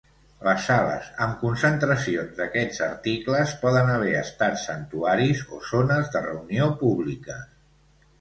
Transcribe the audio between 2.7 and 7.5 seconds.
articles poden haver estat santuaris o zones de reunió públiques.